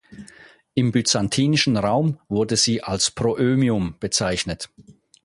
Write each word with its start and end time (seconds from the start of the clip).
Im 0.73 0.91
byzantinischen 0.91 1.77
Raum 1.77 2.17
wurde 2.27 2.57
sie 2.57 2.81
als 2.81 3.11
Proömium 3.11 3.97
bezeichnet. 3.99 4.67